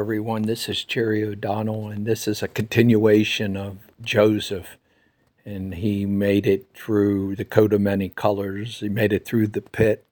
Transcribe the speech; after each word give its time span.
everyone. 0.00 0.42
This 0.42 0.68
is 0.68 0.84
Jerry 0.84 1.22
O'Donnell, 1.22 1.88
and 1.88 2.06
this 2.06 2.26
is 2.26 2.42
a 2.42 2.48
continuation 2.48 3.56
of 3.56 3.78
Joseph. 4.00 4.78
And 5.44 5.74
he 5.74 6.06
made 6.06 6.46
it 6.46 6.68
through 6.74 7.36
the 7.36 7.44
coat 7.44 7.72
of 7.72 7.80
many 7.80 8.08
colors. 8.08 8.80
He 8.80 8.88
made 8.88 9.12
it 9.12 9.26
through 9.26 9.48
the 9.48 9.60
pit. 9.60 10.06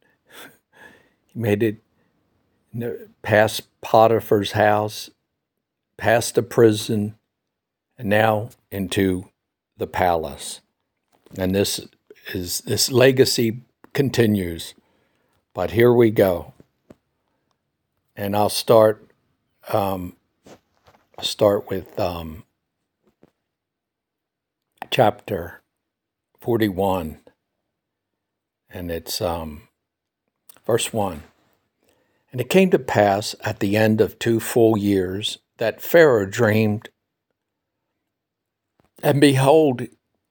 He 1.29 1.39
made 1.39 1.63
it 1.63 1.79
past 3.23 3.63
Potiphar's 3.81 4.53
house, 4.53 5.11
past 5.97 6.35
the 6.35 6.43
prison, 6.43 7.15
and 7.97 8.09
now 8.09 8.51
into 8.71 9.29
the 9.77 9.87
palace. 9.87 10.61
And 11.39 11.55
this 11.55 11.81
is 12.35 12.61
this 12.63 12.91
legacy 12.91 13.63
continues. 13.93 14.75
But 15.55 15.71
here 15.71 15.93
we 15.93 16.11
go. 16.11 16.53
And 18.17 18.37
I'll 18.37 18.49
start 18.49 19.10
um, 19.75 20.17
start 21.21 21.69
with 21.69 21.99
um, 21.99 22.45
chapter 24.91 25.63
41, 26.41 27.19
and 28.69 28.91
it's 28.91 29.21
um, 29.21 29.69
verse 30.67 30.93
1. 30.93 31.23
And 32.33 32.41
it 32.41 32.49
came 32.49 32.71
to 32.71 32.79
pass 32.79 33.35
at 33.45 33.61
the 33.61 33.77
end 33.77 34.01
of 34.01 34.19
two 34.19 34.41
full 34.41 34.77
years 34.77 35.39
that 35.59 35.83
Pharaoh 35.83 36.27
dreamed, 36.27 36.89
and 39.03 39.21
behold, 39.21 39.83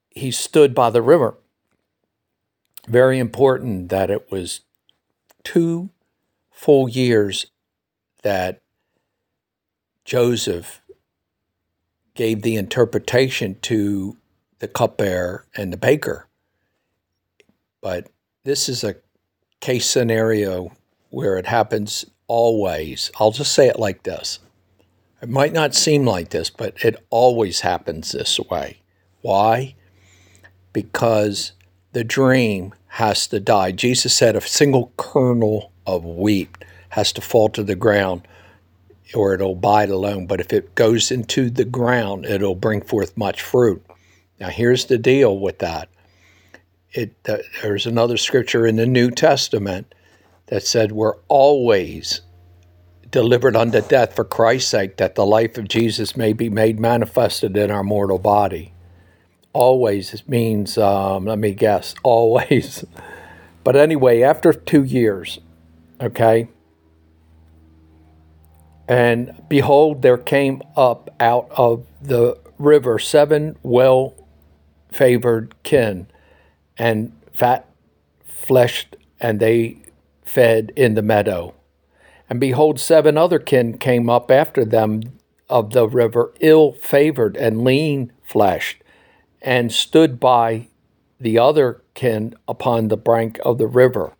he 0.10 0.32
stood 0.32 0.74
by 0.74 0.90
the 0.90 1.02
river. 1.02 1.36
Very 2.88 3.20
important 3.20 3.90
that 3.90 4.10
it 4.10 4.32
was 4.32 4.62
two 5.44 5.90
full 6.52 6.90
years 6.90 7.48
that 8.24 8.62
Joseph 10.10 10.82
gave 12.16 12.42
the 12.42 12.56
interpretation 12.56 13.56
to 13.62 14.18
the 14.58 14.68
cupbearer 14.68 15.46
and 15.56 15.72
the 15.72 15.78
baker. 15.78 16.28
But 17.80 18.10
this 18.44 18.68
is 18.68 18.84
a 18.84 18.96
case 19.60 19.88
scenario 19.88 20.72
where 21.12 21.38
it 21.38 21.46
happens 21.46 22.06
always. 22.26 23.12
I'll 23.20 23.30
just 23.30 23.54
say 23.54 23.68
it 23.68 23.78
like 23.78 24.02
this. 24.02 24.40
It 25.22 25.30
might 25.30 25.54
not 25.54 25.76
seem 25.76 26.08
like 26.08 26.30
this, 26.30 26.50
but 26.50 26.84
it 26.84 27.06
always 27.12 27.60
happens 27.60 28.12
this 28.12 28.40
way. 28.40 28.82
Why? 29.22 29.76
Because 30.74 31.52
the 31.92 32.04
dream 32.04 32.74
has 32.88 33.28
to 33.28 33.40
die. 33.40 33.74
Jesus 33.74 34.16
said 34.16 34.36
a 34.36 34.42
single 34.42 34.92
kernel 34.98 35.72
of 35.86 36.04
wheat 36.04 36.58
has 36.90 37.12
to 37.12 37.22
fall 37.22 37.50
to 37.50 37.64
the 37.64 37.76
ground 37.76 38.28
or 39.14 39.34
it'll 39.34 39.56
bide 39.56 39.90
alone. 39.90 40.28
But 40.28 40.42
if 40.42 40.54
it 40.54 40.76
goes 40.76 41.12
into 41.12 41.50
the 41.50 41.66
ground, 41.66 42.26
it'll 42.26 42.56
bring 42.56 42.82
forth 42.82 43.18
much 43.18 43.42
fruit. 43.42 43.86
Now, 44.40 44.50
here's 44.50 44.86
the 44.86 44.98
deal 44.98 45.38
with 45.38 45.60
that. 45.60 45.90
It, 46.92 47.16
uh, 47.28 47.38
there's 47.62 47.86
another 47.86 48.18
scripture 48.18 48.66
in 48.66 48.78
the 48.78 48.86
New 48.86 49.12
Testament 49.12 49.94
that 50.48 50.64
said 50.64 50.92
we're 50.92 51.18
always 51.28 52.22
delivered 53.12 53.56
unto 53.56 53.82
death 53.82 54.16
for 54.16 54.24
Christ's 54.24 54.72
sake, 54.72 54.98
that 54.98 55.16
the 55.16 55.26
life 55.26 55.58
of 55.58 55.68
Jesus 55.68 56.16
may 56.16 56.34
be 56.34 56.50
made 56.50 56.80
manifested 56.80 57.58
in 57.58 57.72
our 57.72 57.84
mortal 57.84 58.20
body. 58.20 58.74
Always 59.54 60.28
means, 60.28 60.78
um, 60.78 61.26
let 61.26 61.40
me 61.40 61.54
guess, 61.54 61.96
always. 62.04 62.86
But 63.64 63.76
anyway, 63.76 64.22
after 64.22 64.54
two 64.54 64.84
years, 64.84 65.40
okay, 66.00 66.48
and 68.90 69.44
behold, 69.48 70.02
there 70.02 70.18
came 70.18 70.64
up 70.76 71.14
out 71.20 71.48
of 71.52 71.86
the 72.02 72.40
river 72.58 72.98
seven 72.98 73.56
well 73.62 74.16
favored 74.92 75.54
kin 75.62 76.08
and 76.76 77.16
fat 77.32 77.70
fleshed, 78.26 78.96
and 79.20 79.40
they 79.40 79.78
fed 80.26 80.74
in 80.76 80.96
the 80.96 81.04
meadow. 81.04 81.54
And 82.32 82.40
behold, 82.40 82.80
seven 82.80 83.16
other 83.16 83.38
kin 83.38 83.78
came 83.78 84.10
up 84.10 84.32
after 84.32 84.66
them 84.66 85.20
of 85.48 85.72
the 85.72 85.88
river, 85.88 86.34
ill 86.40 86.72
favored 86.72 87.38
and 87.38 87.64
lean 87.64 88.12
fleshed, 88.24 88.84
and 89.40 89.72
stood 89.72 90.20
by 90.20 90.68
the 91.20 91.38
other 91.38 91.84
kin 91.94 92.34
upon 92.48 92.88
the 92.88 92.98
brink 92.98 93.40
of 93.46 93.60
the 93.60 93.68
river. 93.68 94.14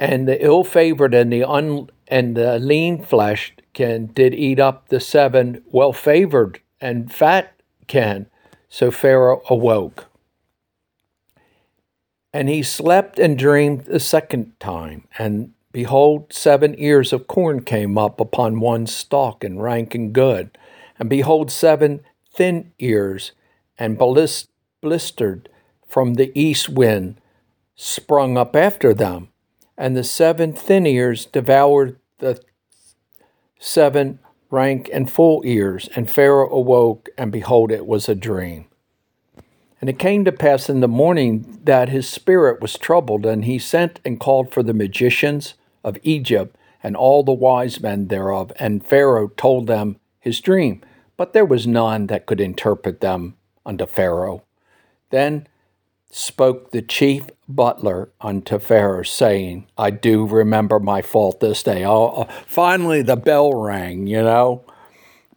And 0.00 0.26
the 0.26 0.42
ill 0.42 0.64
favored 0.64 1.12
and 1.12 1.30
the 1.30 1.44
un 1.44 1.90
and 2.08 2.36
the 2.36 2.58
lean 2.58 3.02
flesh 3.02 3.54
kin 3.72 4.06
did 4.08 4.34
eat 4.34 4.58
up 4.58 4.88
the 4.88 5.00
seven 5.00 5.62
well 5.66 5.92
favored 5.92 6.60
and 6.80 7.12
fat 7.12 7.60
can. 7.86 8.26
So 8.68 8.90
Pharaoh 8.90 9.42
awoke. 9.48 10.06
And 12.32 12.48
he 12.48 12.62
slept 12.62 13.18
and 13.18 13.38
dreamed 13.38 13.84
the 13.84 14.00
second 14.00 14.58
time. 14.60 15.08
And 15.18 15.52
behold, 15.72 16.32
seven 16.32 16.74
ears 16.78 17.12
of 17.12 17.26
corn 17.26 17.62
came 17.62 17.96
up 17.96 18.20
upon 18.20 18.60
one 18.60 18.86
stalk 18.86 19.42
and 19.42 19.62
rank 19.62 19.94
and 19.94 20.12
good. 20.12 20.58
And 20.98 21.08
behold, 21.08 21.50
seven 21.50 22.00
thin 22.30 22.72
ears 22.78 23.32
and 23.78 23.98
blistered 23.98 25.48
from 25.86 26.14
the 26.14 26.32
east 26.38 26.68
wind 26.68 27.20
sprung 27.74 28.36
up 28.36 28.54
after 28.56 28.92
them 28.92 29.28
and 29.76 29.96
the 29.96 30.04
seven 30.04 30.52
thin 30.52 30.86
ears 30.86 31.26
devoured 31.26 31.98
the 32.18 32.40
seven 33.58 34.18
rank 34.50 34.88
and 34.92 35.10
full 35.10 35.42
ears. 35.44 35.88
And 35.96 36.08
Pharaoh 36.08 36.50
awoke, 36.50 37.08
and 37.18 37.32
behold, 37.32 37.70
it 37.70 37.86
was 37.86 38.08
a 38.08 38.14
dream. 38.14 38.66
And 39.80 39.90
it 39.90 39.98
came 39.98 40.24
to 40.24 40.32
pass 40.32 40.70
in 40.70 40.80
the 40.80 40.88
morning 40.88 41.60
that 41.64 41.90
his 41.90 42.08
spirit 42.08 42.60
was 42.60 42.78
troubled, 42.78 43.26
and 43.26 43.44
he 43.44 43.58
sent 43.58 44.00
and 44.04 44.18
called 44.18 44.52
for 44.52 44.62
the 44.62 44.72
magicians 44.72 45.54
of 45.84 45.98
Egypt 46.02 46.56
and 46.82 46.96
all 46.96 47.22
the 47.22 47.32
wise 47.32 47.80
men 47.80 48.08
thereof. 48.08 48.52
And 48.58 48.84
Pharaoh 48.84 49.28
told 49.36 49.66
them 49.66 49.96
his 50.18 50.40
dream, 50.40 50.82
but 51.16 51.32
there 51.32 51.44
was 51.44 51.66
none 51.66 52.06
that 52.06 52.26
could 52.26 52.40
interpret 52.40 53.00
them 53.00 53.36
unto 53.64 53.86
Pharaoh. 53.86 54.44
Then 55.10 55.46
spoke 56.10 56.70
the 56.70 56.82
chief 56.82 57.26
butler 57.48 58.10
unto 58.20 58.58
Pharaoh, 58.58 59.02
saying, 59.02 59.66
I 59.76 59.90
do 59.90 60.26
remember 60.26 60.80
my 60.80 61.02
fault 61.02 61.40
this 61.40 61.62
day. 61.62 61.84
Oh, 61.84 62.06
uh, 62.06 62.32
finally, 62.46 63.02
the 63.02 63.16
bell 63.16 63.52
rang, 63.54 64.06
you 64.06 64.22
know, 64.22 64.64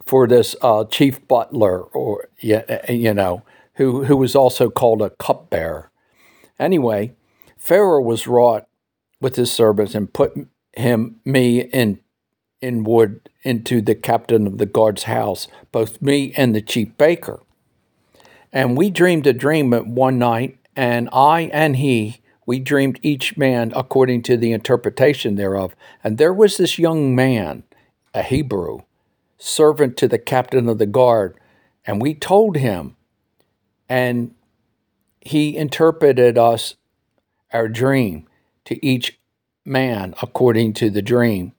for 0.03 0.27
this 0.27 0.55
uh, 0.61 0.85
chief 0.85 1.27
butler, 1.27 1.81
or, 1.81 2.29
you 2.39 3.13
know, 3.13 3.43
who, 3.75 4.05
who 4.05 4.17
was 4.17 4.35
also 4.35 4.69
called 4.69 5.01
a 5.01 5.11
cupbearer. 5.11 5.91
Anyway, 6.57 7.13
Pharaoh 7.57 8.01
was 8.01 8.27
wrought 8.27 8.67
with 9.21 9.35
his 9.35 9.51
servants 9.51 9.95
and 9.95 10.13
put 10.13 10.33
him, 10.73 11.19
me, 11.25 11.61
in, 11.61 11.99
in 12.61 12.83
wood 12.83 13.29
into 13.43 13.81
the 13.81 13.95
captain 13.95 14.47
of 14.47 14.57
the 14.57 14.65
guard's 14.65 15.03
house, 15.03 15.47
both 15.71 16.01
me 16.01 16.33
and 16.35 16.55
the 16.55 16.61
chief 16.61 16.97
baker. 16.97 17.41
And 18.51 18.75
we 18.75 18.89
dreamed 18.89 19.27
a 19.27 19.33
dream 19.33 19.71
one 19.71 20.17
night, 20.17 20.57
and 20.79 21.09
I 21.11 21.49
and 21.51 21.75
he, 21.75 22.21
we 22.45 22.57
dreamed 22.57 23.01
each 23.03 23.35
man 23.35 23.73
according 23.75 24.21
to 24.23 24.37
the 24.37 24.53
interpretation 24.53 25.35
thereof. 25.35 25.75
And 26.05 26.17
there 26.17 26.33
was 26.33 26.55
this 26.55 26.79
young 26.79 27.13
man, 27.13 27.63
a 28.13 28.23
Hebrew, 28.23 28.83
servant 29.37 29.97
to 29.97 30.07
the 30.07 30.17
captain 30.17 30.69
of 30.69 30.77
the 30.77 30.85
guard, 30.85 31.37
and 31.85 32.01
we 32.01 32.13
told 32.13 32.55
him, 32.55 32.95
and 33.89 34.33
he 35.19 35.57
interpreted 35.57 36.37
us 36.37 36.75
our 37.51 37.67
dream 37.67 38.29
to 38.63 38.83
each 38.85 39.19
man 39.65 40.15
according 40.21 40.75
to 40.75 40.89
the 40.89 41.01
dream 41.01 41.51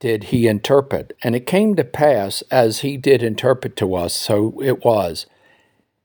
did 0.00 0.24
he 0.24 0.48
interpret. 0.48 1.16
And 1.22 1.36
it 1.36 1.46
came 1.46 1.76
to 1.76 1.84
pass 1.84 2.42
as 2.50 2.80
he 2.80 2.96
did 2.96 3.22
interpret 3.22 3.76
to 3.76 3.94
us, 3.94 4.14
so 4.14 4.60
it 4.60 4.84
was 4.84 5.26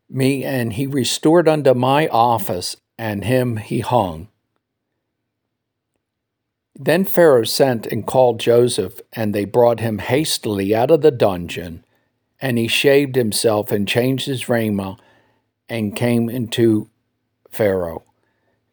me, 0.09 0.43
and 0.43 0.73
he 0.73 0.87
restored 0.87 1.47
unto 1.47 1.73
my 1.73 2.07
office, 2.07 2.75
and 2.97 3.23
him 3.23 3.57
he 3.57 3.79
hung. 3.81 4.27
Then 6.81 7.03
Pharaoh 7.03 7.43
sent 7.43 7.87
and 7.87 8.07
called 8.07 8.39
Joseph, 8.39 9.01
and 9.11 9.35
they 9.35 9.43
brought 9.43 9.81
him 9.81 9.99
hastily 9.99 10.73
out 10.73 10.89
of 10.89 11.01
the 11.01 11.11
dungeon. 11.11 11.83
And 12.41 12.57
he 12.57 12.69
shaved 12.69 13.17
himself 13.17 13.69
and 13.69 13.85
changed 13.85 14.25
his 14.25 14.47
raiment 14.47 15.01
and 15.67 15.93
came 15.93 16.29
into 16.29 16.89
Pharaoh. 17.49 18.03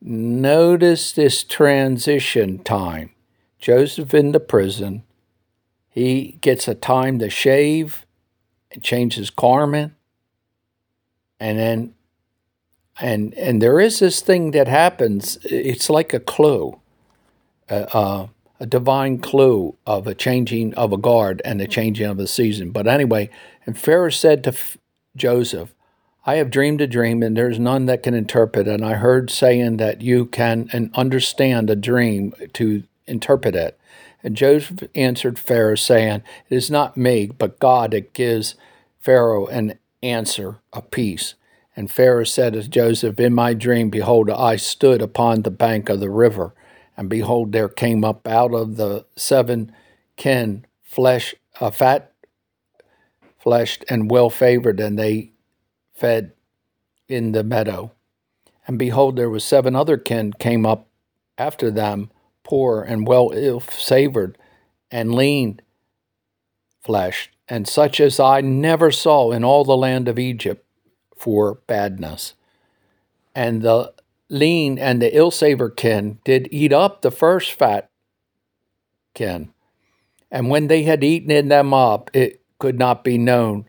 Notice 0.00 1.10
this 1.10 1.42
transition 1.42 2.60
time. 2.62 3.10
Joseph 3.58 4.14
in 4.14 4.30
the 4.30 4.38
prison. 4.38 5.02
He 5.88 6.38
gets 6.40 6.68
a 6.68 6.76
time 6.76 7.18
to 7.18 7.28
shave 7.28 8.06
and 8.70 8.84
change 8.84 9.16
his 9.16 9.30
garment 9.30 9.94
and 11.40 11.58
then 11.58 11.94
and 13.00 13.34
and 13.34 13.60
there 13.60 13.78
is 13.78 13.98
this 13.98 14.20
thing 14.20 14.52
that 14.52 14.68
happens 14.68 15.38
it's 15.44 15.90
like 15.90 16.14
a 16.14 16.20
clue 16.20 16.80
uh, 17.68 17.86
uh, 17.92 18.26
a 18.60 18.66
divine 18.66 19.18
clue 19.18 19.76
of 19.86 20.06
a 20.06 20.14
changing 20.14 20.74
of 20.74 20.92
a 20.92 20.96
guard 20.96 21.42
and 21.44 21.60
a 21.60 21.66
changing 21.66 22.06
of 22.06 22.18
a 22.18 22.26
season. 22.26 22.70
But 22.70 22.86
anyway, 22.86 23.28
and 23.66 23.78
Pharaoh 23.78 24.10
said 24.10 24.44
to 24.44 24.50
F- 24.50 24.78
Joseph, 25.14 25.74
I 26.24 26.36
have 26.36 26.50
dreamed 26.50 26.80
a 26.80 26.86
dream, 26.86 27.22
and 27.22 27.36
there's 27.36 27.58
none 27.58 27.86
that 27.86 28.02
can 28.02 28.14
interpret. 28.14 28.66
And 28.66 28.84
I 28.84 28.94
heard 28.94 29.30
saying 29.30 29.76
that 29.76 30.02
you 30.02 30.26
can 30.26 30.68
and 30.72 30.90
understand 30.94 31.70
a 31.70 31.76
dream 31.76 32.34
to 32.54 32.82
interpret 33.06 33.54
it. 33.54 33.78
And 34.22 34.36
Joseph 34.36 34.82
answered 34.94 35.38
Pharaoh, 35.38 35.76
saying, 35.76 36.22
It 36.48 36.56
is 36.56 36.70
not 36.70 36.96
me, 36.96 37.26
but 37.26 37.60
God 37.60 37.92
that 37.92 38.12
gives 38.12 38.56
Pharaoh 38.98 39.46
an 39.46 39.78
answer 40.02 40.60
of 40.72 40.90
peace. 40.90 41.34
And 41.74 41.90
Pharaoh 41.90 42.24
said 42.24 42.54
to 42.54 42.66
Joseph, 42.68 43.20
In 43.20 43.34
my 43.34 43.52
dream, 43.52 43.90
behold, 43.90 44.30
I 44.30 44.56
stood 44.56 45.02
upon 45.02 45.42
the 45.42 45.50
bank 45.50 45.88
of 45.88 46.00
the 46.00 46.10
river, 46.10 46.54
and 46.96 47.08
behold, 47.10 47.52
there 47.52 47.68
came 47.68 48.02
up 48.04 48.26
out 48.26 48.54
of 48.54 48.76
the 48.76 49.04
seven 49.16 49.72
kin 50.16 50.64
flesh, 50.82 51.34
a 51.60 51.70
fat 51.70 52.12
fleshed 53.38 53.84
and 53.90 54.10
well 54.10 54.30
favored, 54.30 54.80
and 54.80 54.98
they 54.98 55.32
fed 55.94 56.32
in 57.08 57.32
the 57.32 57.44
meadow. 57.44 57.92
And 58.66 58.78
behold, 58.78 59.16
there 59.16 59.30
was 59.30 59.44
seven 59.44 59.76
other 59.76 59.98
kin 59.98 60.32
came 60.32 60.66
up 60.66 60.88
after 61.38 61.70
them, 61.70 62.10
poor 62.42 62.82
and 62.82 63.06
well 63.06 63.30
ill 63.34 63.60
savored, 63.60 64.38
and 64.90 65.14
lean 65.14 65.60
fleshed, 66.82 67.35
and 67.48 67.68
such 67.68 68.00
as 68.00 68.18
I 68.18 68.40
never 68.40 68.90
saw 68.90 69.30
in 69.30 69.44
all 69.44 69.64
the 69.64 69.76
land 69.76 70.08
of 70.08 70.18
Egypt 70.18 70.64
for 71.16 71.60
badness. 71.66 72.34
And 73.34 73.62
the 73.62 73.92
lean 74.28 74.78
and 74.78 75.00
the 75.00 75.16
ill 75.16 75.30
savor 75.30 75.70
kin 75.70 76.18
did 76.24 76.48
eat 76.50 76.72
up 76.72 77.02
the 77.02 77.10
first 77.10 77.52
fat 77.52 77.90
kin. 79.14 79.50
And 80.30 80.50
when 80.50 80.66
they 80.66 80.82
had 80.82 81.04
eaten 81.04 81.48
them 81.48 81.72
up, 81.72 82.10
it 82.14 82.42
could 82.58 82.78
not 82.78 83.04
be 83.04 83.18
known 83.18 83.68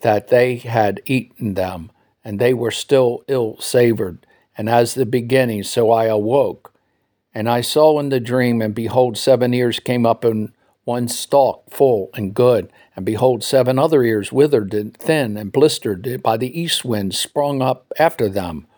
that 0.00 0.28
they 0.28 0.56
had 0.56 1.00
eaten 1.06 1.54
them, 1.54 1.90
and 2.24 2.38
they 2.38 2.52
were 2.52 2.70
still 2.70 3.24
ill 3.28 3.56
savored. 3.60 4.26
And 4.58 4.68
as 4.68 4.94
the 4.94 5.06
beginning, 5.06 5.62
so 5.62 5.90
I 5.90 6.06
awoke. 6.06 6.72
And 7.34 7.48
I 7.48 7.60
saw 7.60 7.98
in 8.00 8.08
the 8.08 8.20
dream, 8.20 8.62
and 8.62 8.74
behold, 8.74 9.18
seven 9.18 9.52
ears 9.52 9.78
came 9.78 10.06
up 10.06 10.24
in 10.24 10.52
one 10.86 11.08
stalk, 11.08 11.68
full 11.68 12.10
and 12.14 12.32
good. 12.32 12.72
And 12.94 13.04
behold, 13.04 13.42
seven 13.42 13.76
other 13.76 14.04
ears 14.04 14.30
withered 14.30 14.72
and 14.72 14.96
thin 14.96 15.36
and 15.36 15.50
blistered 15.50 16.22
by 16.22 16.36
the 16.36 16.58
east 16.58 16.84
wind 16.84 17.12
sprung 17.12 17.60
up 17.60 17.92
after 17.98 18.28
them. 18.28 18.68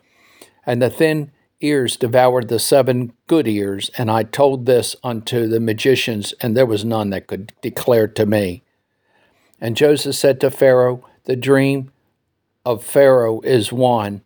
And 0.65 0.81
the 0.81 0.89
thin 0.89 1.31
ears 1.61 1.97
devoured 1.97 2.49
the 2.49 2.59
seven 2.59 3.13
good 3.27 3.47
ears. 3.47 3.91
And 3.99 4.11
I 4.11 4.23
told 4.23 4.65
this 4.65 4.97
unto 5.05 5.47
the 5.47 5.61
magicians, 5.61 6.33
and 6.41 6.57
there 6.57 6.65
was 6.65 6.83
none 6.83 7.11
that 7.11 7.27
could 7.27 7.53
declare 7.61 8.09
to 8.09 8.25
me. 8.25 8.63
And 9.61 9.77
Joseph 9.77 10.17
said 10.17 10.41
to 10.41 10.51
Pharaoh, 10.51 11.07
The 11.25 11.37
dream 11.37 11.93
of 12.65 12.83
Pharaoh 12.83 13.43
is 13.43 13.71
one. 13.71 14.23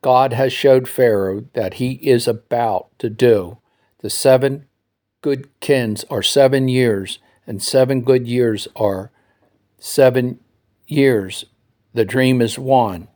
God 0.00 0.32
has 0.32 0.50
showed 0.50 0.88
Pharaoh 0.88 1.44
that 1.52 1.74
he 1.74 1.92
is 1.92 2.26
about 2.26 2.88
to 3.00 3.10
do. 3.10 3.58
The 3.98 4.08
seven 4.08 4.64
good 5.20 5.48
kins 5.60 6.04
are 6.10 6.22
seven 6.22 6.68
years, 6.68 7.18
and 7.46 7.62
seven 7.62 8.02
good 8.02 8.26
years 8.26 8.68
are 8.76 9.10
seven 9.78 10.40
years. 10.86 11.44
The 11.94 12.04
dream 12.04 12.40
is 12.40 12.58
one. 12.58 13.08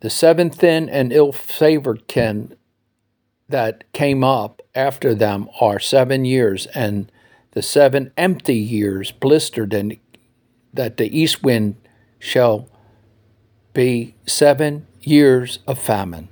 The 0.00 0.10
seven 0.10 0.50
thin 0.50 0.88
and 0.88 1.12
ill 1.12 1.32
favored 1.32 2.08
kin 2.08 2.56
that 3.48 3.84
came 3.92 4.24
up 4.24 4.62
after 4.74 5.14
them 5.14 5.48
are 5.60 5.78
seven 5.78 6.24
years, 6.24 6.66
and 6.68 7.10
the 7.52 7.62
seven 7.62 8.12
empty 8.16 8.56
years, 8.56 9.10
blistered 9.10 9.74
and 9.74 9.98
that 10.72 10.96
the 10.96 11.18
east 11.18 11.42
wind 11.42 11.76
shall 12.18 12.68
be 13.72 14.14
seven 14.26 14.86
years 15.00 15.58
of 15.66 15.78
famine. 15.78 16.28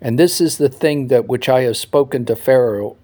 And 0.00 0.18
this 0.18 0.40
is 0.40 0.56
the 0.56 0.70
thing 0.70 1.08
that 1.08 1.26
which 1.26 1.48
I 1.48 1.62
have 1.62 1.76
spoken 1.76 2.24
to 2.24 2.36
Pharaoh, 2.36 2.96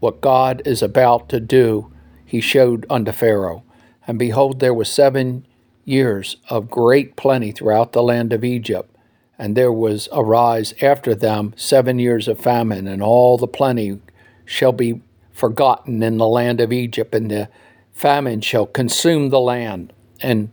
what 0.00 0.20
God 0.20 0.62
is 0.64 0.82
about 0.82 1.28
to 1.30 1.40
do, 1.40 1.92
he 2.24 2.40
showed 2.40 2.86
unto 2.88 3.12
Pharaoh. 3.12 3.62
And 4.06 4.18
behold, 4.18 4.60
there 4.60 4.74
was 4.74 4.88
seven 4.90 5.46
years 5.84 6.36
of 6.48 6.70
great 6.70 7.16
plenty 7.16 7.52
throughout 7.52 7.92
the 7.92 8.02
land 8.02 8.32
of 8.32 8.44
Egypt. 8.44 8.94
And 9.38 9.56
there 9.56 9.72
was 9.72 10.08
arise 10.12 10.74
after 10.82 11.14
them 11.14 11.54
seven 11.56 11.98
years 11.98 12.26
of 12.26 12.38
famine, 12.38 12.88
and 12.88 13.02
all 13.02 13.38
the 13.38 13.46
plenty 13.46 14.00
shall 14.44 14.72
be 14.72 15.00
forgotten 15.32 16.02
in 16.02 16.18
the 16.18 16.26
land 16.26 16.60
of 16.60 16.72
Egypt, 16.72 17.14
and 17.14 17.30
the 17.30 17.48
famine 17.92 18.40
shall 18.40 18.66
consume 18.66 19.30
the 19.30 19.40
land 19.40 19.92
and 20.20 20.52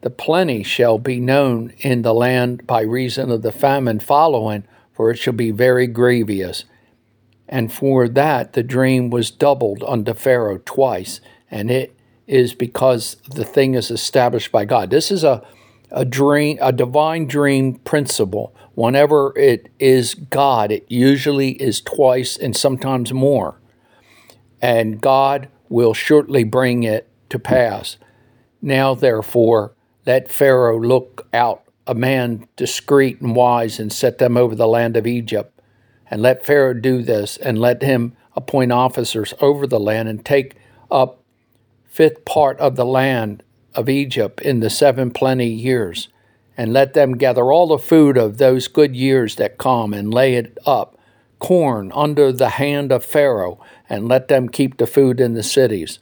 the 0.00 0.10
plenty 0.10 0.62
shall 0.62 0.98
be 0.98 1.18
known 1.18 1.72
in 1.78 2.02
the 2.02 2.14
land 2.14 2.66
by 2.66 2.82
reason 2.82 3.30
of 3.30 3.42
the 3.42 3.52
famine 3.52 3.98
following, 3.98 4.64
for 4.92 5.10
it 5.10 5.16
shall 5.16 5.32
be 5.32 5.50
very 5.50 5.86
grievous. 5.86 6.64
And 7.48 7.72
for 7.72 8.08
that 8.08 8.52
the 8.52 8.62
dream 8.62 9.10
was 9.10 9.30
doubled 9.30 9.82
unto 9.86 10.14
Pharaoh 10.14 10.60
twice, 10.64 11.20
and 11.50 11.70
it 11.70 11.94
is 12.26 12.52
because 12.54 13.16
the 13.30 13.44
thing 13.44 13.74
is 13.74 13.90
established 13.90 14.52
by 14.52 14.66
God. 14.66 14.90
This 14.90 15.10
is 15.10 15.24
a 15.24 15.42
a 15.90 16.04
dream, 16.04 16.58
a 16.60 16.72
divine 16.72 17.26
dream 17.26 17.74
principle. 17.76 18.54
Whenever 18.74 19.36
it 19.36 19.68
is 19.78 20.14
God, 20.14 20.70
it 20.70 20.84
usually 20.88 21.52
is 21.52 21.80
twice 21.80 22.36
and 22.36 22.56
sometimes 22.56 23.12
more. 23.12 23.60
And 24.60 25.00
God 25.00 25.48
will 25.68 25.94
shortly 25.94 26.44
bring 26.44 26.82
it 26.82 27.08
to 27.30 27.38
pass. 27.38 27.96
Now, 28.60 28.94
therefore, 28.94 29.72
let 30.06 30.30
Pharaoh 30.30 30.80
look 30.80 31.26
out 31.32 31.62
a 31.86 31.94
man 31.94 32.46
discreet 32.56 33.20
and 33.20 33.34
wise 33.34 33.78
and 33.78 33.92
set 33.92 34.18
them 34.18 34.36
over 34.36 34.54
the 34.54 34.68
land 34.68 34.96
of 34.96 35.06
Egypt. 35.06 35.57
And 36.10 36.22
let 36.22 36.44
Pharaoh 36.44 36.74
do 36.74 37.02
this, 37.02 37.36
and 37.36 37.58
let 37.58 37.82
him 37.82 38.16
appoint 38.34 38.72
officers 38.72 39.34
over 39.40 39.66
the 39.66 39.80
land 39.80 40.08
and 40.08 40.24
take 40.24 40.56
up 40.90 41.22
fifth 41.84 42.24
part 42.24 42.58
of 42.58 42.76
the 42.76 42.84
land 42.84 43.42
of 43.74 43.88
Egypt 43.88 44.40
in 44.40 44.60
the 44.60 44.70
seven 44.70 45.10
plenty 45.10 45.48
years. 45.48 46.08
And 46.56 46.72
let 46.72 46.94
them 46.94 47.16
gather 47.16 47.52
all 47.52 47.68
the 47.68 47.78
food 47.78 48.16
of 48.16 48.38
those 48.38 48.68
good 48.68 48.96
years 48.96 49.36
that 49.36 49.58
come 49.58 49.92
and 49.94 50.12
lay 50.12 50.34
it 50.34 50.58
up, 50.66 50.98
corn 51.38 51.92
under 51.94 52.32
the 52.32 52.50
hand 52.50 52.90
of 52.90 53.04
Pharaoh, 53.04 53.60
and 53.88 54.08
let 54.08 54.28
them 54.28 54.48
keep 54.48 54.76
the 54.78 54.86
food 54.86 55.20
in 55.20 55.34
the 55.34 55.42
cities 55.42 56.00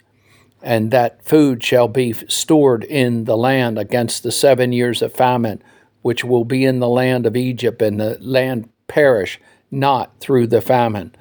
and 0.61 0.91
that 0.91 1.23
food 1.23 1.63
shall 1.63 1.87
be 1.87 2.13
stored 2.13 2.83
in 2.83 3.25
the 3.25 3.37
land 3.37 3.77
against 3.77 4.23
the 4.23 4.31
seven 4.31 4.71
years 4.71 5.01
of 5.01 5.13
famine, 5.13 5.61
which 6.01 6.23
will 6.23 6.45
be 6.45 6.65
in 6.65 6.79
the 6.79 6.89
land 6.89 7.25
of 7.25 7.35
Egypt, 7.35 7.81
and 7.81 7.99
the 7.99 8.17
land 8.19 8.69
perish 8.87 9.39
not 9.71 10.19
through 10.19 10.47
the 10.47 10.61
famine. 10.61 11.15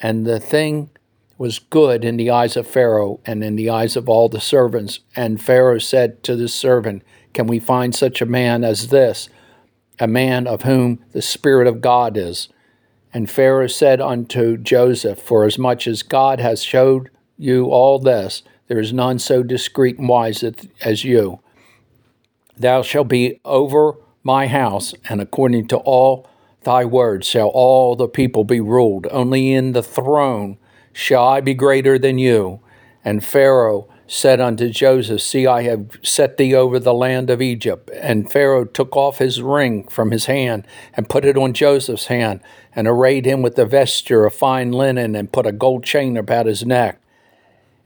And 0.00 0.26
the 0.26 0.40
thing 0.40 0.90
was 1.38 1.58
good 1.58 2.04
in 2.04 2.16
the 2.16 2.30
eyes 2.30 2.56
of 2.56 2.66
Pharaoh 2.66 3.20
and 3.26 3.44
in 3.44 3.56
the 3.56 3.70
eyes 3.70 3.96
of 3.96 4.08
all 4.08 4.28
the 4.28 4.40
servants. 4.40 5.00
And 5.14 5.40
Pharaoh 5.40 5.78
said 5.78 6.22
to 6.24 6.36
the 6.36 6.48
servant, 6.48 7.02
Can 7.34 7.46
we 7.46 7.58
find 7.58 7.94
such 7.94 8.20
a 8.20 8.26
man 8.26 8.64
as 8.64 8.88
this, 8.88 9.28
a 9.98 10.06
man 10.06 10.46
of 10.46 10.62
whom 10.62 11.04
the 11.12 11.22
Spirit 11.22 11.66
of 11.66 11.80
God 11.80 12.16
is? 12.16 12.48
And 13.12 13.30
Pharaoh 13.30 13.66
said 13.66 14.00
unto 14.00 14.56
Joseph, 14.56 15.20
Forasmuch 15.20 15.56
as 15.56 15.58
much 15.58 15.86
as 15.86 16.02
God 16.02 16.40
has 16.40 16.62
showed 16.62 17.10
you 17.38 17.66
all 17.66 17.98
this, 17.98 18.42
there 18.68 18.80
is 18.80 18.92
none 18.92 19.18
so 19.18 19.42
discreet 19.42 19.98
and 19.98 20.08
wise 20.08 20.42
as 20.82 21.04
you. 21.04 21.40
Thou 22.56 22.82
shalt 22.82 23.08
be 23.08 23.40
over 23.44 23.94
my 24.22 24.48
house, 24.48 24.94
and 25.08 25.20
according 25.20 25.68
to 25.68 25.76
all 25.76 26.28
thy 26.66 26.84
word 26.84 27.24
shall 27.24 27.48
all 27.48 27.96
the 27.96 28.08
people 28.08 28.44
be 28.44 28.60
ruled. 28.60 29.06
Only 29.10 29.54
in 29.54 29.72
the 29.72 29.82
throne 29.82 30.58
shall 30.92 31.24
I 31.24 31.40
be 31.40 31.54
greater 31.54 31.98
than 31.98 32.18
you. 32.18 32.60
And 33.02 33.24
Pharaoh 33.24 33.88
said 34.06 34.38
unto 34.38 34.68
Joseph, 34.68 35.22
See, 35.22 35.46
I 35.46 35.62
have 35.62 35.98
set 36.02 36.36
thee 36.36 36.54
over 36.54 36.78
the 36.78 36.92
land 36.92 37.30
of 37.30 37.40
Egypt. 37.40 37.90
And 37.94 38.30
Pharaoh 38.30 38.66
took 38.66 38.94
off 38.94 39.16
his 39.16 39.40
ring 39.40 39.88
from 39.88 40.10
his 40.10 40.26
hand 40.26 40.66
and 40.94 41.08
put 41.08 41.24
it 41.24 41.38
on 41.38 41.54
Joseph's 41.54 42.06
hand, 42.06 42.40
and 42.74 42.86
arrayed 42.86 43.24
him 43.24 43.40
with 43.40 43.56
the 43.56 43.64
vesture 43.64 44.26
of 44.26 44.34
fine 44.34 44.70
linen, 44.72 45.16
and 45.16 45.32
put 45.32 45.46
a 45.46 45.52
gold 45.52 45.84
chain 45.84 46.18
about 46.18 46.44
his 46.44 46.66
neck 46.66 47.00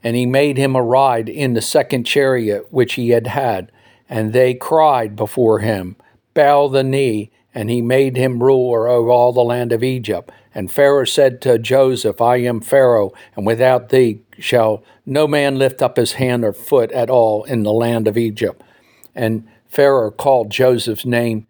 and 0.03 0.15
he 0.15 0.25
made 0.25 0.57
him 0.57 0.75
a 0.75 0.81
ride 0.81 1.29
in 1.29 1.53
the 1.53 1.61
second 1.61 2.05
chariot 2.05 2.67
which 2.71 2.93
he 2.93 3.09
had 3.09 3.27
had. 3.27 3.71
And 4.09 4.33
they 4.33 4.53
cried 4.53 5.15
before 5.15 5.59
him, 5.59 5.95
Bow 6.33 6.67
the 6.67 6.83
knee. 6.83 7.31
And 7.53 7.69
he 7.69 7.81
made 7.81 8.15
him 8.15 8.41
ruler 8.41 8.87
over 8.87 9.09
all 9.09 9.33
the 9.33 9.43
land 9.43 9.71
of 9.71 9.83
Egypt. 9.83 10.31
And 10.55 10.71
Pharaoh 10.71 11.05
said 11.05 11.41
to 11.41 11.59
Joseph, 11.59 12.21
I 12.21 12.37
am 12.37 12.61
Pharaoh, 12.61 13.11
and 13.35 13.45
without 13.45 13.89
thee 13.89 14.21
shall 14.39 14.83
no 15.05 15.27
man 15.27 15.57
lift 15.57 15.81
up 15.81 15.97
his 15.97 16.13
hand 16.13 16.43
or 16.45 16.53
foot 16.53 16.91
at 16.91 17.09
all 17.09 17.43
in 17.43 17.63
the 17.63 17.73
land 17.73 18.07
of 18.07 18.17
Egypt. 18.17 18.61
And 19.13 19.47
Pharaoh 19.67 20.11
called 20.11 20.49
Joseph's 20.49 21.05
name, 21.05 21.47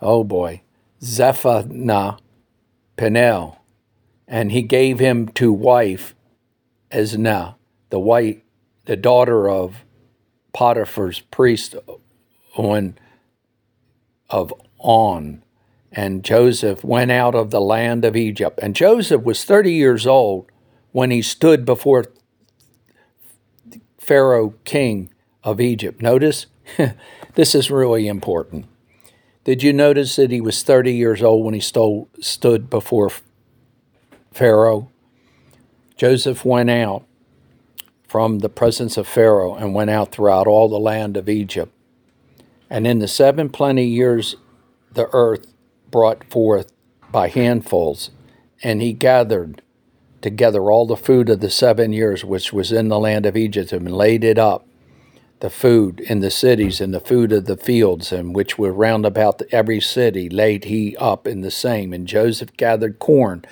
oh 0.00 0.24
boy, 0.24 0.62
Zephaniah 1.02 2.14
Penuel, 2.96 3.62
and 4.26 4.52
he 4.52 4.62
gave 4.62 4.98
him 4.98 5.28
to 5.28 5.52
wife 5.52 6.14
Esna, 6.90 7.54
the 7.90 8.00
wife, 8.00 8.38
the 8.86 8.96
daughter 8.96 9.48
of 9.48 9.84
Potiphar's 10.52 11.20
priest 11.20 11.76
on 12.56 12.98
of 14.30 14.52
On. 14.78 15.42
And 15.90 16.24
Joseph 16.24 16.84
went 16.84 17.10
out 17.10 17.34
of 17.34 17.50
the 17.50 17.60
land 17.60 18.04
of 18.04 18.16
Egypt. 18.16 18.58
And 18.62 18.76
Joseph 18.76 19.22
was 19.22 19.44
30 19.44 19.72
years 19.72 20.06
old 20.06 20.50
when 20.92 21.10
he 21.10 21.22
stood 21.22 21.64
before 21.64 22.06
Pharaoh, 23.98 24.54
king 24.64 25.10
of 25.44 25.60
Egypt. 25.60 26.00
Notice, 26.02 26.46
this 27.34 27.54
is 27.54 27.70
really 27.70 28.08
important. 28.08 28.66
Did 29.44 29.62
you 29.62 29.72
notice 29.72 30.16
that 30.16 30.30
he 30.30 30.40
was 30.40 30.62
30 30.62 30.92
years 30.92 31.22
old 31.22 31.44
when 31.44 31.54
he 31.54 31.60
stole, 31.60 32.08
stood 32.20 32.68
before 32.68 33.10
Pharaoh? 34.30 34.90
Joseph 35.96 36.44
went 36.44 36.70
out 36.70 37.04
from 38.06 38.38
the 38.38 38.48
presence 38.48 38.96
of 38.96 39.06
Pharaoh 39.06 39.54
and 39.54 39.74
went 39.74 39.90
out 39.90 40.12
throughout 40.12 40.46
all 40.46 40.68
the 40.68 40.78
land 40.78 41.16
of 41.16 41.28
Egypt. 41.28 41.72
And 42.70 42.86
in 42.86 42.98
the 42.98 43.08
seven 43.08 43.48
plenty 43.48 43.86
years, 43.86 44.36
the 44.98 45.08
earth 45.12 45.54
brought 45.92 46.24
forth 46.24 46.72
by 47.12 47.28
handfuls, 47.28 48.10
and 48.64 48.82
he 48.82 48.92
gathered 48.92 49.62
together 50.20 50.72
all 50.72 50.86
the 50.86 50.96
food 50.96 51.30
of 51.30 51.38
the 51.38 51.48
seven 51.48 51.92
years 51.92 52.24
which 52.24 52.52
was 52.52 52.72
in 52.72 52.88
the 52.88 52.98
land 52.98 53.24
of 53.24 53.36
Egypt 53.36 53.72
and 53.72 53.92
laid 53.92 54.24
it 54.24 54.38
up, 54.38 54.66
the 55.38 55.50
food 55.50 56.00
in 56.00 56.18
the 56.18 56.32
cities 56.32 56.80
and 56.80 56.92
the 56.92 56.98
food 56.98 57.30
of 57.30 57.44
the 57.44 57.56
fields, 57.56 58.10
and 58.10 58.34
which 58.34 58.58
were 58.58 58.72
round 58.72 59.06
about 59.06 59.40
every 59.52 59.80
city, 59.80 60.28
laid 60.28 60.64
he 60.64 60.96
up 60.96 61.28
in 61.28 61.42
the 61.42 61.50
same. 61.52 61.92
And 61.92 62.08
Joseph 62.08 62.52
gathered 62.56 62.98
corn 62.98 63.44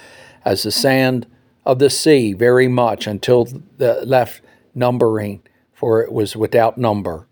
as 0.45 0.65
the 0.65 0.73
sand 0.73 1.29
of 1.65 1.79
the 1.79 1.91
sea 1.91 2.33
very 2.33 2.67
much 2.67 3.07
until 3.07 3.47
the 3.77 4.05
left 4.05 4.43
numbering, 4.75 5.43
for 5.73 6.03
it 6.03 6.11
was 6.11 6.35
without 6.35 6.77
number. 6.77 7.29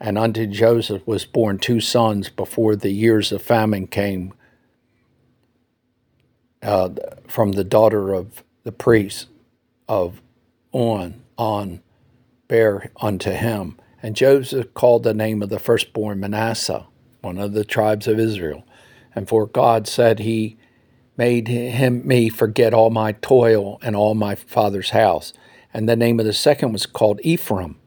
And 0.00 0.18
unto 0.18 0.46
Joseph 0.46 1.06
was 1.06 1.24
born 1.24 1.58
two 1.58 1.80
sons 1.80 2.28
before 2.28 2.76
the 2.76 2.90
years 2.90 3.32
of 3.32 3.42
famine 3.42 3.86
came 3.86 4.34
uh, 6.62 6.90
from 7.26 7.52
the 7.52 7.64
daughter 7.64 8.12
of 8.12 8.42
the 8.64 8.72
priest 8.72 9.28
of 9.88 10.20
On, 10.72 11.22
On, 11.38 11.80
bare 12.48 12.90
unto 13.00 13.30
him. 13.30 13.78
And 14.02 14.14
Joseph 14.14 14.74
called 14.74 15.02
the 15.02 15.14
name 15.14 15.42
of 15.42 15.48
the 15.48 15.58
firstborn 15.58 16.20
Manasseh, 16.20 16.86
one 17.22 17.38
of 17.38 17.52
the 17.52 17.64
tribes 17.64 18.06
of 18.06 18.18
Israel. 18.18 18.64
And 19.14 19.28
for 19.28 19.46
God 19.46 19.88
said 19.88 20.18
he 20.18 20.58
made 21.16 21.48
him 21.48 22.06
me 22.06 22.28
forget 22.28 22.74
all 22.74 22.90
my 22.90 23.12
toil 23.12 23.78
and 23.82 23.96
all 23.96 24.14
my 24.14 24.34
father's 24.34 24.90
house. 24.90 25.32
And 25.72 25.88
the 25.88 25.96
name 25.96 26.20
of 26.20 26.26
the 26.26 26.32
second 26.32 26.72
was 26.72 26.86
called 26.86 27.20
Ephraim, 27.22 27.78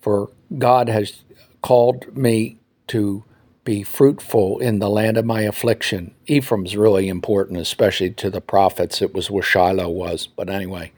for 0.00 0.30
God 0.58 0.88
has 0.88 1.22
called 1.62 2.16
me 2.16 2.58
to 2.88 3.24
be 3.64 3.82
fruitful 3.82 4.58
in 4.58 4.80
the 4.80 4.90
land 4.90 5.16
of 5.16 5.24
my 5.24 5.42
affliction. 5.42 6.14
Ephraim's 6.26 6.76
really 6.76 7.08
important, 7.08 7.58
especially 7.58 8.10
to 8.10 8.28
the 8.28 8.40
prophets. 8.40 9.00
It 9.00 9.14
was 9.14 9.30
where 9.30 9.42
Shiloh 9.42 9.88
was, 9.88 10.26
but 10.26 10.50
anyway. 10.50 10.92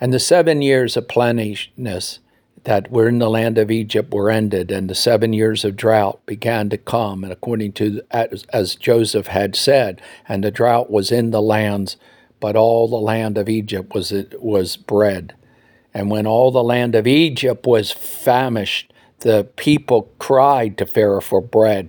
And 0.00 0.12
the 0.12 0.20
seven 0.20 0.60
years 0.60 0.96
of 0.96 1.08
plentiness 1.08 2.18
that 2.64 2.90
were 2.90 3.08
in 3.08 3.20
the 3.20 3.30
land 3.30 3.56
of 3.56 3.70
Egypt 3.70 4.12
were 4.12 4.30
ended, 4.30 4.70
and 4.70 4.90
the 4.90 4.94
seven 4.94 5.32
years 5.32 5.64
of 5.64 5.76
drought 5.76 6.24
began 6.26 6.68
to 6.68 6.76
come, 6.76 7.22
and 7.22 7.32
according 7.32 7.72
to 7.72 8.02
as, 8.10 8.44
as 8.52 8.74
Joseph 8.74 9.28
had 9.28 9.56
said, 9.56 10.02
and 10.28 10.44
the 10.44 10.50
drought 10.50 10.90
was 10.90 11.10
in 11.12 11.30
the 11.30 11.40
lands, 11.40 11.96
but 12.40 12.56
all 12.56 12.88
the 12.88 12.96
land 12.96 13.38
of 13.38 13.48
Egypt 13.48 13.94
was 13.94 14.12
was 14.40 14.76
bread. 14.76 15.34
And 15.96 16.10
when 16.10 16.26
all 16.26 16.50
the 16.50 16.62
land 16.62 16.94
of 16.94 17.06
Egypt 17.06 17.66
was 17.66 17.90
famished, 17.90 18.92
the 19.20 19.44
people 19.56 20.12
cried 20.18 20.76
to 20.76 20.84
Pharaoh 20.84 21.22
for 21.22 21.40
bread, 21.40 21.88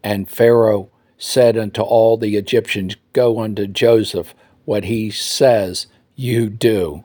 and 0.00 0.30
Pharaoh 0.30 0.92
said 1.16 1.58
unto 1.58 1.82
all 1.82 2.16
the 2.16 2.36
Egyptians, 2.36 2.94
Go 3.12 3.40
unto 3.40 3.66
Joseph, 3.66 4.32
what 4.64 4.84
he 4.84 5.10
says 5.10 5.88
you 6.14 6.48
do. 6.48 7.04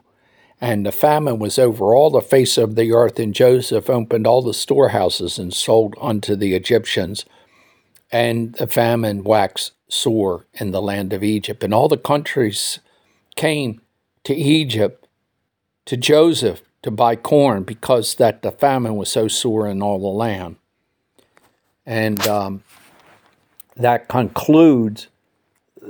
And 0.61 0.85
the 0.85 0.91
famine 0.91 1.39
was 1.39 1.57
over 1.57 1.95
all 1.95 2.11
the 2.11 2.21
face 2.21 2.55
of 2.59 2.75
the 2.75 2.91
earth, 2.91 3.17
and 3.17 3.33
Joseph 3.33 3.89
opened 3.89 4.27
all 4.27 4.43
the 4.43 4.53
storehouses 4.53 5.39
and 5.39 5.51
sold 5.51 5.95
unto 5.99 6.35
the 6.35 6.53
Egyptians. 6.53 7.25
And 8.11 8.53
the 8.53 8.67
famine 8.67 9.23
waxed 9.23 9.71
sore 9.89 10.45
in 10.53 10.69
the 10.69 10.83
land 10.83 11.13
of 11.13 11.23
Egypt. 11.23 11.63
And 11.63 11.73
all 11.73 11.87
the 11.87 11.97
countries 11.97 12.77
came 13.35 13.81
to 14.23 14.35
Egypt, 14.35 15.02
to 15.85 15.97
Joseph, 15.97 16.61
to 16.81 16.91
buy 16.91 17.15
corn 17.15 17.63
because 17.63 18.15
that 18.15 18.41
the 18.41 18.51
famine 18.51 18.95
was 18.95 19.11
so 19.11 19.27
sore 19.27 19.67
in 19.67 19.81
all 19.81 19.99
the 19.99 20.07
land. 20.07 20.57
And 21.85 22.25
um, 22.27 22.63
that 23.75 24.07
concludes 24.07 25.07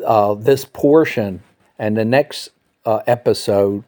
uh, 0.05 0.33
this 0.35 0.65
portion. 0.65 1.43
And 1.77 1.97
the 1.97 2.05
next 2.05 2.49
uh, 2.85 3.01
episode, 3.07 3.83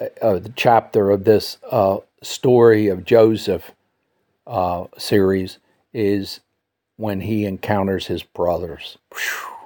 uh, 0.00 0.38
the 0.38 0.52
chapter 0.56 1.10
of 1.10 1.24
this 1.24 1.58
uh, 1.70 1.98
story 2.22 2.88
of 2.88 3.04
Joseph 3.04 3.72
uh, 4.46 4.84
series 4.96 5.58
is 5.92 6.40
when 6.96 7.22
he 7.22 7.44
encounters 7.46 8.06
his 8.06 8.22
brothers. 8.22 8.98
Whew. 9.12 9.56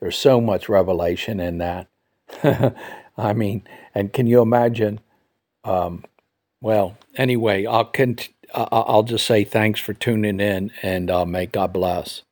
There's 0.00 0.16
so 0.16 0.40
much 0.40 0.68
revelation 0.68 1.38
in 1.40 1.58
that. 1.58 1.86
I 3.16 3.32
mean, 3.32 3.62
and 3.94 4.12
can 4.12 4.26
you 4.26 4.40
imagine? 4.40 5.00
Um, 5.64 6.04
well, 6.60 6.96
anyway, 7.16 7.66
I'll 7.66 7.84
cont- 7.84 8.30
I'll 8.54 9.02
just 9.02 9.26
say 9.26 9.44
thanks 9.44 9.80
for 9.80 9.94
tuning 9.94 10.40
in, 10.40 10.72
and 10.82 11.10
uh, 11.10 11.24
may 11.24 11.46
God 11.46 11.72
bless. 11.72 12.22